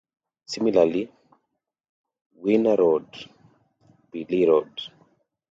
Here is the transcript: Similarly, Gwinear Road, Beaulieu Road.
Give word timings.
Similarly, 0.47 1.11
Gwinear 2.41 2.75
Road, 2.79 3.05
Beaulieu 4.11 4.47
Road. 4.47 4.71